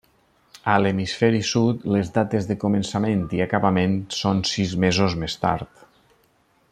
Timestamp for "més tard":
5.25-5.87